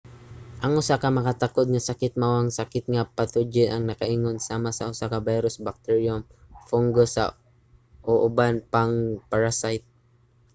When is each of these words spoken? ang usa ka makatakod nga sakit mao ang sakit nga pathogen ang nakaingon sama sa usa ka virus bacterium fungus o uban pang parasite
ang 0.63 0.73
usa 0.81 0.95
ka 1.03 1.09
makatakod 1.17 1.67
nga 1.69 1.81
sakit 1.89 2.13
mao 2.21 2.35
ang 2.37 2.51
sakit 2.59 2.85
nga 2.93 3.09
pathogen 3.17 3.69
ang 3.71 3.83
nakaingon 3.89 4.37
sama 4.47 4.69
sa 4.77 4.87
usa 4.93 5.11
ka 5.11 5.19
virus 5.29 5.57
bacterium 5.67 6.21
fungus 6.69 7.13
o 8.09 8.11
uban 8.27 8.55
pang 8.73 8.93
parasite 9.29 9.87